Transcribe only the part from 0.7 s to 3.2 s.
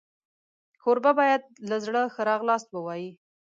کوربه باید له زړه ښه راغلاست ووایي.